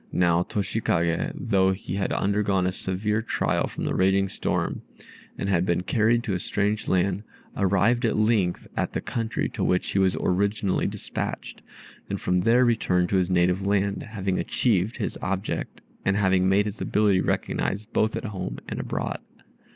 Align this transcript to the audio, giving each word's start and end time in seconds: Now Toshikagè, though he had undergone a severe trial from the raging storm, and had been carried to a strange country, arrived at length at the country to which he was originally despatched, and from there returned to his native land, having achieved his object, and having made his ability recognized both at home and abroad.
Now 0.11 0.41
Toshikagè, 0.41 1.31
though 1.35 1.73
he 1.73 1.93
had 1.93 2.11
undergone 2.11 2.65
a 2.65 2.71
severe 2.71 3.21
trial 3.21 3.67
from 3.67 3.83
the 3.83 3.93
raging 3.93 4.29
storm, 4.29 4.81
and 5.37 5.47
had 5.47 5.63
been 5.63 5.83
carried 5.83 6.23
to 6.23 6.33
a 6.33 6.39
strange 6.39 6.87
country, 6.87 7.21
arrived 7.55 8.03
at 8.03 8.17
length 8.17 8.67
at 8.75 8.93
the 8.93 8.99
country 9.01 9.47
to 9.49 9.63
which 9.63 9.91
he 9.91 9.99
was 9.99 10.17
originally 10.19 10.87
despatched, 10.87 11.61
and 12.09 12.19
from 12.19 12.39
there 12.41 12.65
returned 12.65 13.09
to 13.09 13.17
his 13.17 13.29
native 13.29 13.67
land, 13.67 14.01
having 14.01 14.39
achieved 14.39 14.97
his 14.97 15.19
object, 15.21 15.81
and 16.03 16.17
having 16.17 16.49
made 16.49 16.65
his 16.65 16.81
ability 16.81 17.21
recognized 17.21 17.93
both 17.93 18.15
at 18.15 18.25
home 18.25 18.57
and 18.67 18.79
abroad. 18.79 19.19